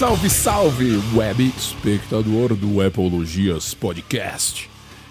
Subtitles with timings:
[0.00, 4.70] Salve, salve, web espectador do Apologias Podcast.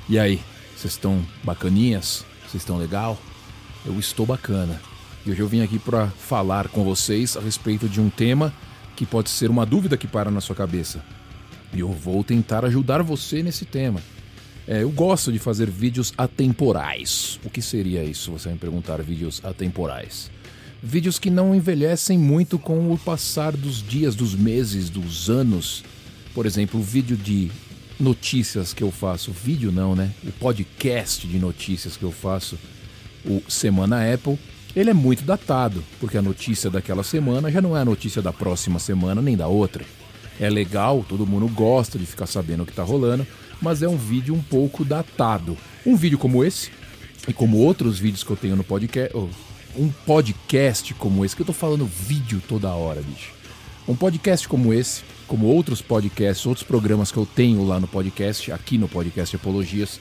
[0.10, 0.42] E aí,
[0.76, 2.26] vocês estão bacaninhas?
[2.42, 3.16] Vocês estão legal?
[3.86, 4.82] Eu estou bacana.
[5.24, 8.52] E hoje eu vim aqui para falar com vocês a respeito de um tema
[8.96, 11.06] que pode ser uma dúvida que para na sua cabeça.
[11.72, 14.02] E eu vou tentar ajudar você nesse tema.
[14.68, 17.40] É, eu gosto de fazer vídeos atemporais.
[17.46, 18.32] O que seria isso?
[18.32, 20.32] Você vai me perguntar, vídeos atemporais.
[20.82, 25.84] Vídeos que não envelhecem muito com o passar dos dias, dos meses, dos anos.
[26.34, 27.52] Por exemplo, o vídeo de
[28.00, 30.12] notícias que eu faço, vídeo não, né?
[30.24, 32.58] O podcast de notícias que eu faço,
[33.26, 34.40] o Semana Apple,
[34.74, 38.32] ele é muito datado, porque a notícia daquela semana já não é a notícia da
[38.32, 39.84] próxima semana nem da outra.
[40.40, 43.28] É legal, todo mundo gosta de ficar sabendo o que está rolando,
[43.62, 45.58] mas é um vídeo um pouco datado.
[45.86, 46.72] Um vídeo como esse,
[47.28, 49.14] e como outros vídeos que eu tenho no podcast,
[49.76, 53.34] um podcast como esse, que eu tô falando vídeo toda hora, bicho.
[53.88, 58.52] Um podcast como esse, como outros podcasts, outros programas que eu tenho lá no podcast,
[58.52, 60.00] aqui no podcast Apologias,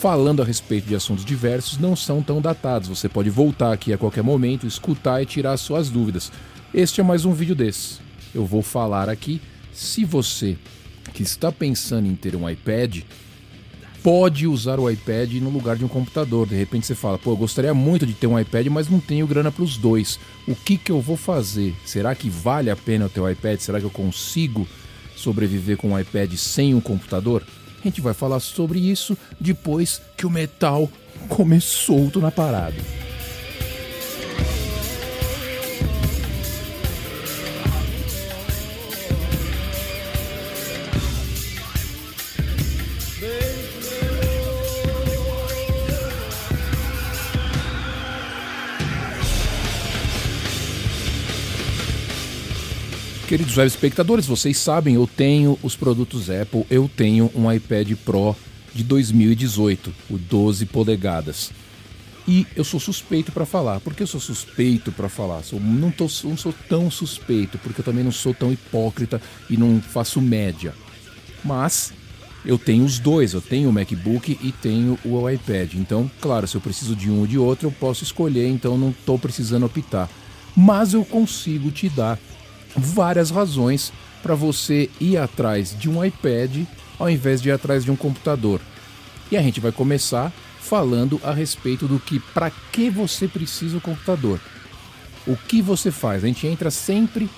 [0.00, 2.88] falando a respeito de assuntos diversos, não são tão datados.
[2.88, 6.30] Você pode voltar aqui a qualquer momento, escutar e tirar suas dúvidas.
[6.72, 7.98] Este é mais um vídeo desse.
[8.34, 9.40] Eu vou falar aqui.
[9.72, 10.56] Se você
[11.12, 13.02] que está pensando em ter um iPad,
[14.02, 16.46] pode usar o iPad no lugar de um computador.
[16.46, 19.26] De repente você fala, pô, eu gostaria muito de ter um iPad, mas não tenho
[19.26, 20.18] grana para os dois.
[20.46, 21.74] O que, que eu vou fazer?
[21.84, 23.58] Será que vale a pena ter o iPad?
[23.60, 24.66] Será que eu consigo
[25.16, 27.44] sobreviver com um iPad sem um computador?
[27.80, 30.90] A gente vai falar sobre isso depois que o metal
[31.28, 32.99] começou solto na parada.
[53.30, 58.34] Queridos web espectadores, vocês sabem, eu tenho os produtos Apple, eu tenho um iPad Pro
[58.74, 61.52] de 2018, o 12 polegadas.
[62.26, 63.78] E eu sou suspeito para falar.
[63.78, 65.44] Por que eu sou suspeito para falar?
[65.44, 69.56] Sou, não, tô, não sou tão suspeito, porque eu também não sou tão hipócrita e
[69.56, 70.74] não faço média.
[71.44, 71.92] Mas
[72.44, 75.74] eu tenho os dois, eu tenho o MacBook e tenho o iPad.
[75.74, 78.90] Então, claro, se eu preciso de um ou de outro, eu posso escolher, então não
[78.90, 80.10] estou precisando optar.
[80.56, 82.18] Mas eu consigo te dar
[82.76, 83.92] várias razões
[84.22, 86.64] para você ir atrás de um iPad
[86.98, 88.60] ao invés de ir atrás de um computador.
[89.30, 93.80] E a gente vai começar falando a respeito do que para que você precisa o
[93.80, 94.38] computador.
[95.26, 96.22] O que você faz?
[96.22, 97.28] A gente entra sempre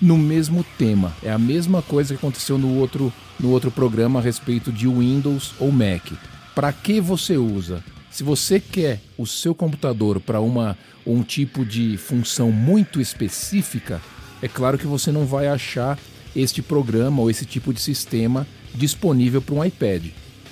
[0.00, 1.14] no mesmo tema.
[1.22, 5.54] É a mesma coisa que aconteceu no outro, no outro programa a respeito de Windows
[5.58, 6.12] ou Mac.
[6.54, 7.84] Para que você usa?
[8.10, 10.76] Se você quer o seu computador para uma
[11.06, 14.00] um tipo de função muito específica,
[14.42, 15.98] é claro que você não vai achar
[16.34, 20.06] este programa ou esse tipo de sistema disponível para um iPad.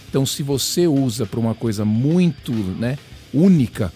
[0.09, 2.99] Então, se você usa para uma coisa muito né,
[3.33, 3.93] única,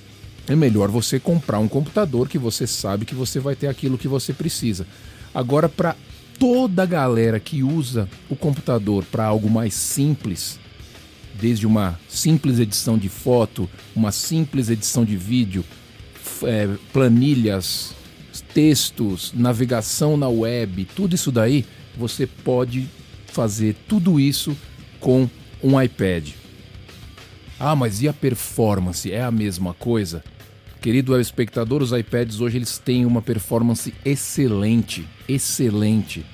[0.47, 4.09] é melhor você comprar um computador que você sabe que você vai ter aquilo que
[4.09, 4.87] você precisa.
[5.35, 5.97] Agora, para
[6.39, 10.59] toda a galera que usa o computador para algo mais simples,
[11.41, 15.65] desde uma simples edição de foto, uma simples edição de vídeo,
[16.45, 17.95] é, planilhas,
[18.41, 21.65] textos, navegação na web, tudo isso daí,
[21.97, 22.89] você pode
[23.27, 24.57] fazer tudo isso
[25.01, 25.29] com
[25.63, 26.31] um iPad.
[27.59, 29.11] Ah, mas e a performance?
[29.13, 30.25] É a mesma coisa?
[30.81, 36.27] Querido espectador, os iPads hoje eles têm uma performance excelente, excelente.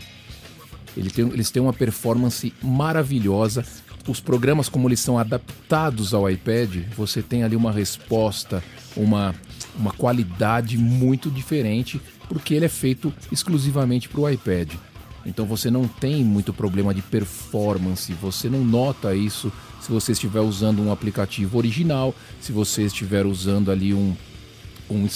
[0.97, 3.65] Eles têm, eles têm uma performance maravilhosa.
[4.09, 8.65] Os programas, como eles são adaptados ao iPad, você tem ali uma resposta,
[8.97, 9.35] uma
[9.79, 14.73] uma qualidade muito diferente, porque ele é feito exclusivamente para o iPad.
[15.25, 20.41] Então você não tem muito problema de performance, você não nota isso se você estiver
[20.41, 24.17] usando um aplicativo original, se você estiver usando ali um,
[24.91, 25.07] um,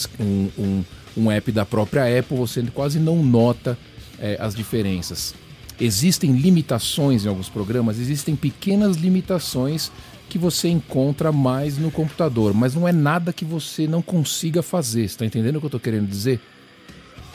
[0.59, 0.85] um,
[1.17, 3.79] um app da própria Apple, você quase não nota
[4.19, 5.35] é, as diferenças.
[5.81, 9.91] Existem limitações em alguns programas, existem pequenas limitações
[10.33, 15.05] que você encontra mais no computador, mas não é nada que você não consiga fazer.
[15.05, 16.41] Está entendendo o que eu estou querendo dizer?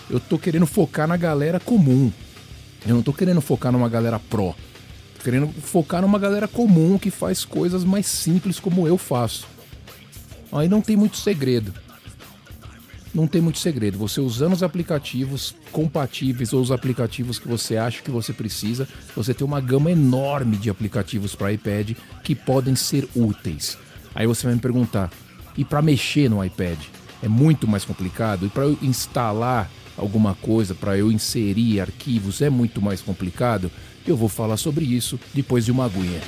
[0.10, 2.12] Eu estou querendo focar na galera comum.
[2.88, 4.56] Eu não estou querendo focar numa galera pro.
[5.16, 9.46] Tô querendo focar numa galera comum que faz coisas mais simples como eu faço.
[10.52, 11.72] Aí não tem muito segredo
[13.14, 13.98] não tem muito segredo.
[13.98, 19.34] Você usando os aplicativos compatíveis ou os aplicativos que você acha que você precisa, você
[19.34, 21.92] tem uma gama enorme de aplicativos para iPad
[22.24, 23.78] que podem ser úteis.
[24.14, 25.12] Aí você vai me perguntar:
[25.58, 26.80] e para mexer no iPad?
[27.22, 28.46] É muito mais complicado?
[28.46, 33.72] E para eu instalar alguma coisa para eu inserir arquivos é muito mais complicado,
[34.06, 36.22] eu vou falar sobre isso depois de uma aguinha.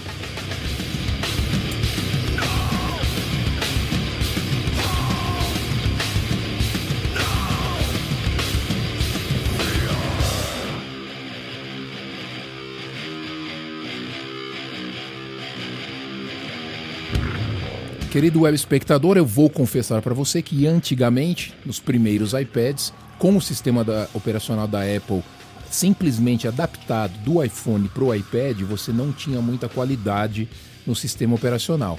[18.19, 23.41] Querido web espectador, eu vou confessar para você que antigamente, nos primeiros iPads, com o
[23.41, 25.23] sistema da, operacional da Apple
[25.71, 30.49] simplesmente adaptado do iPhone para o iPad, você não tinha muita qualidade
[30.85, 31.97] no sistema operacional.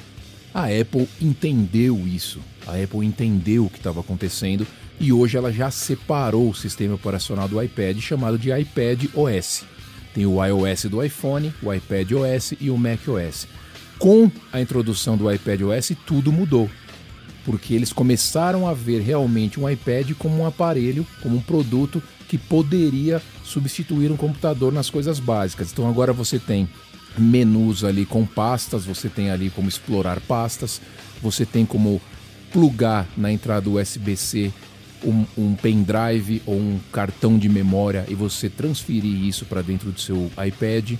[0.53, 4.67] A Apple entendeu isso, a Apple entendeu o que estava acontecendo
[5.01, 9.65] e hoje ela já separou o sistema operacional do iPad chamado de iPad OS.
[10.13, 13.49] Tem o iOS do iPhone, o iPad OS e o Mac OS
[14.00, 16.69] com a introdução do iPad OS, tudo mudou.
[17.44, 22.38] Porque eles começaram a ver realmente um iPad como um aparelho, como um produto que
[22.38, 25.70] poderia substituir um computador nas coisas básicas.
[25.70, 26.69] Então agora você tem
[27.19, 30.81] menus ali com pastas, você tem ali como explorar pastas,
[31.23, 32.00] você tem como
[32.52, 34.52] plugar na entrada USB-C
[35.05, 40.00] um, um pendrive ou um cartão de memória e você transferir isso para dentro do
[40.00, 40.94] seu iPad.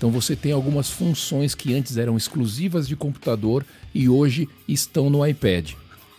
[0.00, 5.26] Então você tem algumas funções que antes eram exclusivas de computador e hoje estão no
[5.26, 5.72] iPad.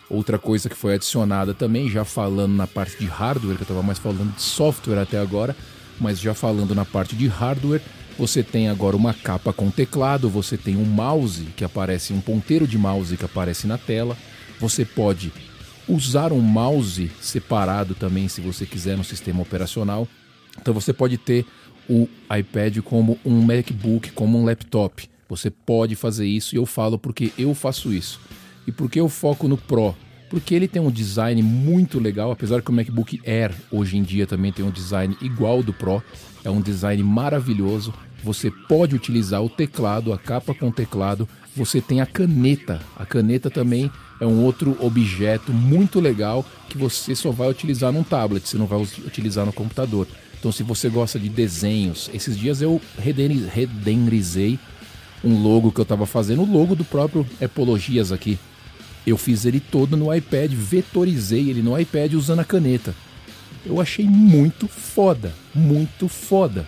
[0.08, 3.82] Outra coisa que foi adicionada também, já falando na parte de hardware, que eu estava
[3.82, 5.58] mais falando de software até agora,
[6.00, 7.82] mas já falando na parte de hardware,
[8.20, 12.68] você tem agora uma capa com teclado, você tem um mouse que aparece, um ponteiro
[12.68, 14.16] de mouse que aparece na tela.
[14.60, 15.34] Você pode
[15.90, 20.08] usar um mouse separado também, se você quiser, no sistema operacional.
[20.62, 21.48] Então você pode ter
[21.90, 25.10] o iPad como um MacBook, como um laptop.
[25.28, 28.20] Você pode fazer isso e eu falo porque eu faço isso.
[28.68, 29.96] E porque eu foco no Pro?
[30.30, 34.26] Porque ele tem um design muito legal, apesar que o MacBook Air hoje em dia
[34.26, 36.02] também tem um design igual do Pro.
[36.44, 37.94] É um design maravilhoso.
[38.24, 41.28] Você pode utilizar o teclado, a capa com teclado.
[41.56, 42.80] Você tem a caneta.
[42.96, 43.92] A caneta também
[44.22, 48.68] é um outro objeto muito legal que você só vai utilizar num tablet, você não
[48.68, 50.08] vai utilizar no computador.
[50.42, 54.58] Então, se você gosta de desenhos, esses dias eu renderizei
[55.24, 58.40] um logo que eu estava fazendo, o logo do próprio Epologias aqui.
[59.06, 62.96] Eu fiz ele todo no iPad, vetorizei ele no iPad usando a caneta.
[63.64, 66.68] Eu achei muito foda, muito foda.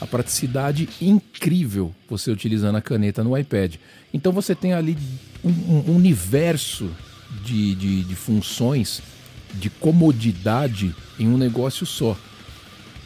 [0.00, 3.74] A praticidade incrível você utilizando a caneta no iPad.
[4.14, 4.96] Então você tem ali
[5.44, 5.50] um,
[5.90, 6.90] um universo
[7.44, 9.02] de, de, de funções,
[9.52, 12.16] de comodidade em um negócio só.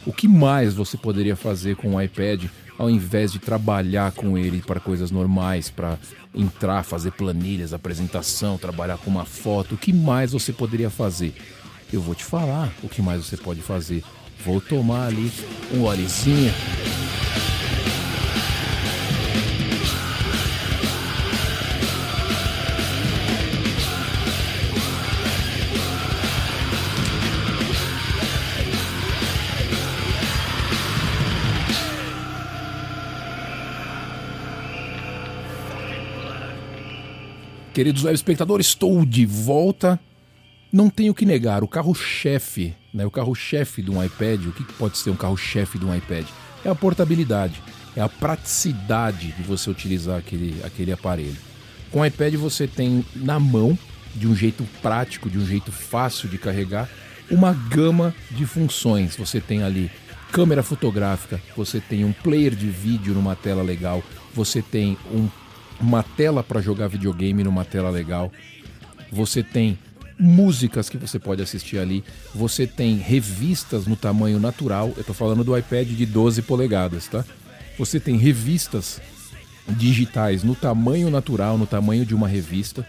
[0.07, 2.45] O que mais você poderia fazer com o iPad
[2.79, 5.97] ao invés de trabalhar com ele para coisas normais, para
[6.33, 9.75] entrar, fazer planilhas, apresentação, trabalhar com uma foto?
[9.75, 11.35] O que mais você poderia fazer?
[11.91, 14.01] Eu vou te falar o que mais você pode fazer.
[14.45, 15.29] Vou tomar ali
[15.73, 16.53] um olezinho.
[37.77, 39.99] Queridos web espectadores, estou de volta.
[40.73, 44.97] Não tenho que negar, o carro-chefe, né, o carro-chefe de um iPad, o que pode
[44.97, 46.25] ser um carro-chefe de um iPad?
[46.65, 47.61] É a portabilidade,
[47.95, 51.37] é a praticidade de você utilizar aquele, aquele aparelho.
[51.91, 53.77] Com o iPad você tem na mão,
[54.15, 56.89] de um jeito prático, de um jeito fácil de carregar,
[57.29, 59.15] uma gama de funções.
[59.17, 59.91] Você tem ali
[60.31, 64.03] câmera fotográfica, você tem um player de vídeo numa tela legal,
[64.33, 65.29] você tem um
[65.79, 68.31] uma tela para jogar videogame numa tela legal.
[69.11, 69.77] Você tem
[70.19, 72.03] músicas que você pode assistir ali.
[72.33, 74.91] Você tem revistas no tamanho natural.
[74.95, 77.23] Eu estou falando do iPad de 12 polegadas, tá?
[77.77, 78.99] Você tem revistas
[79.67, 82.85] digitais no tamanho natural, no tamanho de uma revista.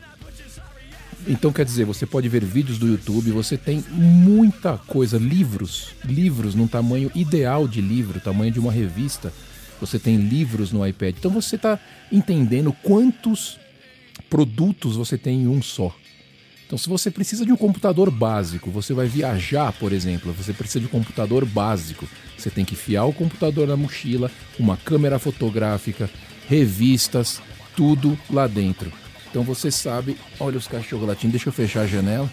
[1.26, 6.54] Então quer dizer, você pode ver vídeos do YouTube, você tem muita coisa, livros, livros
[6.54, 9.32] num tamanho ideal de livro, tamanho de uma revista
[9.80, 11.16] você tem livros no iPad.
[11.18, 11.78] Então você está
[12.10, 13.58] entendendo quantos
[14.28, 15.94] produtos você tem em um só.
[16.68, 20.80] Então, se você precisa de um computador básico, você vai viajar, por exemplo, você precisa
[20.80, 22.06] de um computador básico.
[22.36, 26.10] Você tem que fiar o computador na mochila, uma câmera fotográfica,
[26.46, 27.40] revistas,
[27.74, 28.92] tudo lá dentro.
[29.30, 32.30] Então você sabe, olha os cachorros latindo, deixa eu fechar a janela.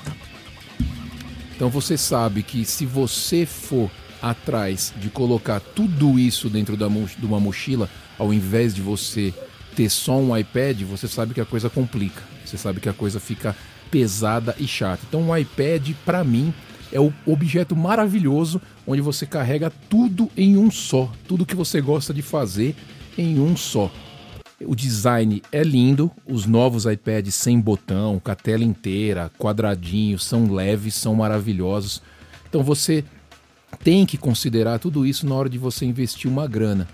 [1.56, 3.90] Então você sabe que se você for
[4.30, 9.32] atrás de colocar tudo isso dentro da, de uma mochila, ao invés de você
[9.76, 12.24] ter só um iPad, você sabe que a coisa complica.
[12.44, 13.56] Você sabe que a coisa fica
[13.92, 15.04] pesada e chata.
[15.08, 16.52] Então, o iPad, para mim,
[16.92, 22.12] é o objeto maravilhoso onde você carrega tudo em um só, tudo que você gosta
[22.12, 22.76] de fazer
[23.16, 23.92] em um só.
[24.60, 30.52] O design é lindo, os novos iPads sem botão, com a tela inteira, quadradinho, são
[30.52, 32.02] leves, são maravilhosos.
[32.48, 33.04] Então você
[33.86, 36.88] tem que considerar tudo isso na hora de você investir uma grana.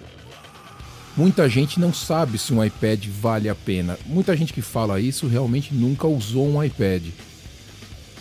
[1.16, 3.98] Muita gente não sabe se um iPad vale a pena.
[4.06, 7.06] Muita gente que fala isso realmente nunca usou um iPad.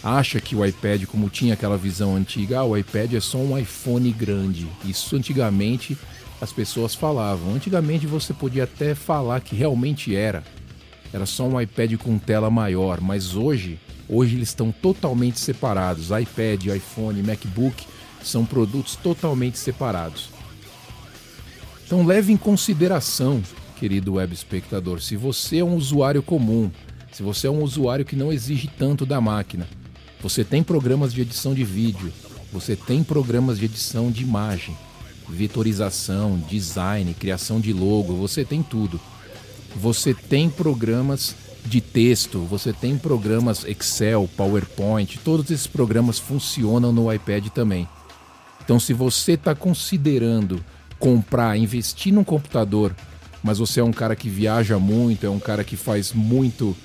[0.05, 3.59] Acha que o iPad, como tinha aquela visão antiga, ah, o iPad é só um
[3.59, 4.69] iPhone grande.
[4.85, 5.99] Isso antigamente
[6.41, 7.55] as pessoas falavam.
[7.55, 10.45] Antigamente você podia até falar que realmente era.
[11.13, 16.11] Era só um iPad com tela maior, mas hoje, hoje eles estão totalmente separados.
[16.11, 17.85] iPad, iPhone, MacBook
[18.23, 20.31] são produtos totalmente separados.
[21.85, 23.43] Então leve em consideração,
[23.77, 26.71] querido web espectador, se você é um usuário comum,
[27.13, 29.67] se você é um usuário que não exige tanto da máquina,
[30.21, 32.13] você tem programas de edição de vídeo,
[32.53, 34.77] você tem programas de edição de imagem,
[35.29, 39.01] vetorização, design, criação de logo, você tem tudo.
[39.77, 41.35] Você tem programas
[41.65, 47.89] de texto, você tem programas Excel, PowerPoint, todos esses programas funcionam no iPad também.
[48.71, 50.65] Então, se você está considerando
[50.97, 52.95] comprar, investir num computador,
[53.43, 56.77] mas você é um cara que viaja muito, é um cara que faz muito,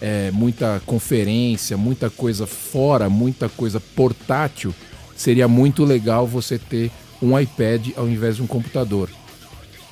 [0.00, 4.74] é, muita conferência, muita coisa fora, muita coisa portátil,
[5.14, 9.10] seria muito legal você ter um iPad ao invés de um computador.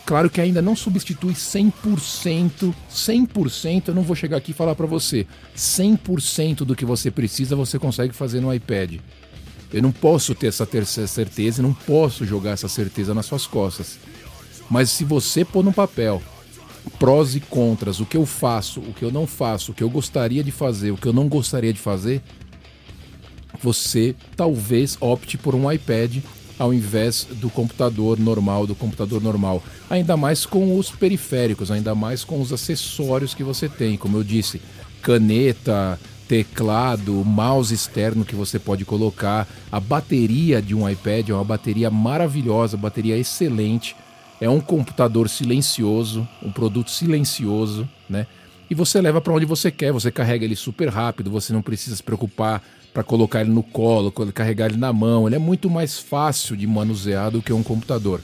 [0.07, 4.87] Claro que ainda não substitui 100%, 100%, eu não vou chegar aqui e falar para
[4.87, 9.01] você, 100% do que você precisa você consegue fazer no iPad.
[9.73, 13.99] Eu não posso ter essa terceira certeza, não posso jogar essa certeza nas suas costas.
[14.71, 16.23] Mas se você pôr no papel
[16.99, 19.91] prós e contras, o que eu faço, o que eu não faço, o que eu
[19.91, 22.21] gostaria de fazer, o que eu não gostaria de fazer,
[23.63, 26.19] você talvez opte por um iPad
[26.59, 29.63] ao invés do computador normal, do computador normal.
[29.91, 34.25] Ainda mais com os periféricos, ainda mais com os acessórios que você tem, como eu
[34.25, 34.61] disse,
[35.01, 35.99] caneta,
[36.29, 39.49] teclado, mouse externo que você pode colocar.
[39.71, 43.97] A bateria de um iPad é uma bateria maravilhosa, bateria excelente.
[44.41, 48.27] É um computador silencioso, um produto silencioso, né?
[48.69, 51.97] E você leva para onde você quer, você carrega ele super rápido, você não precisa
[51.97, 52.63] se preocupar
[52.93, 55.27] para colocar ele no colo, carregar ele na mão.
[55.27, 58.21] Ele é muito mais fácil de manusear do que um computador.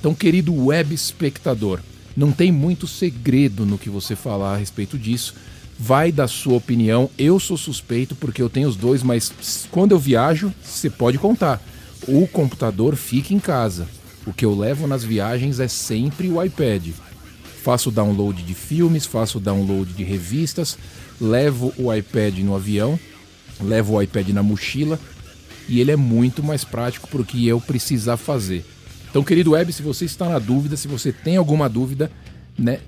[0.00, 1.80] Então, querido web espectador,
[2.16, 5.34] não tem muito segredo no que você falar a respeito disso
[5.82, 7.10] vai da sua opinião.
[7.18, 11.60] Eu sou suspeito porque eu tenho os dois, mas quando eu viajo, você pode contar.
[12.06, 13.88] O computador fica em casa.
[14.24, 16.90] O que eu levo nas viagens é sempre o iPad.
[17.64, 20.78] Faço download de filmes, faço download de revistas,
[21.20, 22.98] levo o iPad no avião,
[23.60, 25.00] levo o iPad na mochila
[25.68, 28.64] e ele é muito mais prático para o que eu precisar fazer.
[29.10, 32.08] Então, querido web, se você está na dúvida, se você tem alguma dúvida,
[32.56, 32.78] né,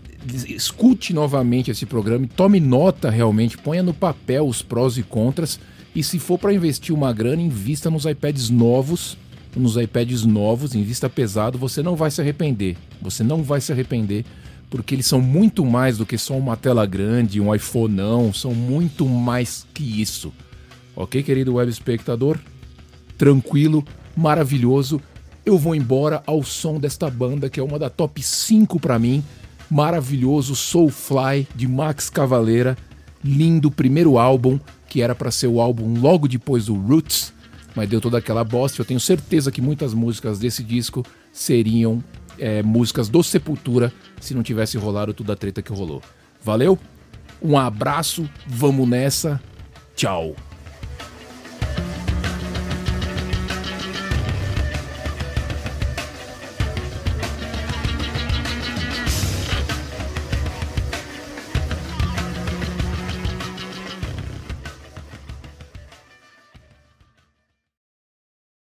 [0.49, 5.59] escute novamente esse programa e tome nota realmente, ponha no papel os prós e contras.
[5.95, 9.17] E se for para investir uma grana, invista nos iPads novos,
[9.55, 12.77] nos iPads novos, invista pesado, você não vai se arrepender.
[13.01, 14.25] Você não vai se arrepender,
[14.69, 18.55] porque eles são muito mais do que só uma tela grande, um iPhone não, são
[18.55, 20.33] muito mais que isso.
[20.97, 22.39] Ok, querido web espectador?
[23.17, 23.85] Tranquilo,
[24.17, 25.01] maravilhoso.
[25.47, 29.23] Eu vou embora ao som desta banda que é uma da top 5 para mim
[29.71, 32.77] maravilhoso Soulfly de Max Cavaleira,
[33.23, 34.59] lindo primeiro álbum
[34.95, 37.33] que era para ser o álbum logo depois do Roots,
[37.75, 38.81] mas deu toda aquela bosta.
[38.81, 42.03] Eu tenho certeza que muitas músicas desse disco seriam
[42.39, 46.01] é, músicas do Sepultura se não tivesse rolado toda a treta que rolou.
[46.41, 46.79] Valeu?
[47.43, 49.43] Um abraço, vamos nessa,
[49.97, 50.37] tchau.